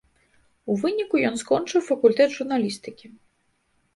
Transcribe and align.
У 0.71 0.77
выніку 0.83 1.15
ён 1.29 1.35
скончыў 1.41 1.85
факультэт 1.89 2.29
журналістыкі. 2.37 3.05